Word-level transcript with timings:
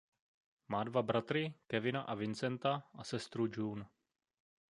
Má 0.73 0.81
dva 0.89 1.01
bratry 1.05 1.53
Kevina 1.69 2.01
a 2.09 2.13
Vincenta 2.17 2.89
a 2.97 3.03
sestru 3.05 3.47
June. 3.53 3.85